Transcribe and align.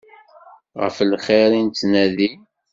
Ɣef 0.81 0.95
lxir 1.11 1.51
i 1.59 1.61
nettnadi. 1.61 2.31